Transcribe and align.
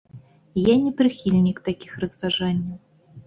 Я 0.59 0.75
не 0.85 0.91
прыхільнік 1.01 1.61
такіх 1.69 1.93
разважанняў. 2.05 2.75